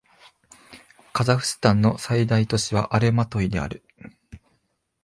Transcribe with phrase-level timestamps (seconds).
[1.13, 3.83] カザフスタンの最大都市はアルマトイである